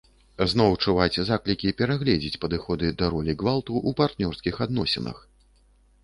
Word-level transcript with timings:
Зноў 0.51 0.71
чуваць 0.83 1.19
заклікі 1.27 1.73
перагледзець 1.81 2.39
падыходы 2.45 2.89
да 3.01 3.09
ролі 3.15 3.35
гвалту 3.41 3.71
ў 3.87 3.99
партнёрскіх 3.99 4.55
адносінах. 4.67 5.21